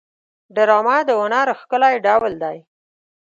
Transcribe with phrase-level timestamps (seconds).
[0.55, 2.57] ډرامه د هنر ښکلی ډول دی